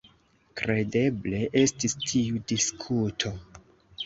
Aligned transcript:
Kredeble 0.61 1.41
estis 1.61 1.95
tiu 2.07 2.41
diskuto. 2.53 3.33